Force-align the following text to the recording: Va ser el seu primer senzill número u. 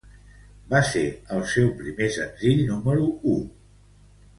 Va 0.71 0.81
ser 0.93 1.03
el 1.37 1.45
seu 1.53 1.71
primer 1.85 2.11
senzill 2.19 2.67
número 2.75 3.09
u. 3.37 3.41